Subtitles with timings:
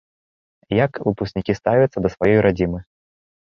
[0.85, 2.79] Як выпускнікі ставяцца да сваёй радзімы?